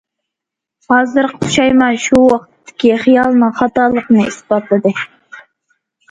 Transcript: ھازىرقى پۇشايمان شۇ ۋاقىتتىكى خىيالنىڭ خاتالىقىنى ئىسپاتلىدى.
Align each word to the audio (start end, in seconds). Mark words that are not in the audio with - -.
ھازىرقى 0.91 1.39
پۇشايمان 1.41 1.99
شۇ 2.05 2.21
ۋاقىتتىكى 2.23 2.95
خىيالنىڭ 3.03 3.51
خاتالىقىنى 3.59 4.25
ئىسپاتلىدى. 4.31 4.93